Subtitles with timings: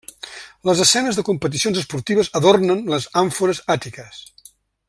[0.69, 4.27] Les escenes de competicions esportives adornen les àmfores àtiques.